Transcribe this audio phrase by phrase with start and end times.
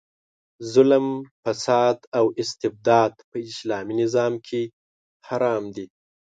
[0.73, 1.07] ظلم،
[1.43, 4.61] فساد او استبداد په اسلامي نظام کې
[5.27, 5.85] حرام دي.